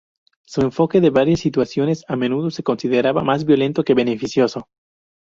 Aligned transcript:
Su 0.47 0.61
enfoque 0.61 0.99
de 0.99 1.11
varias 1.11 1.41
situaciones 1.41 2.03
a 2.07 2.15
menudo 2.15 2.49
se 2.49 2.63
consideraba 2.63 3.23
más 3.23 3.45
violento 3.45 3.83
que 3.83 3.93
beneficioso. 3.93 4.67